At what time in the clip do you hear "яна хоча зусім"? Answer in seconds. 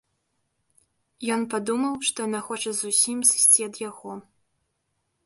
2.29-3.17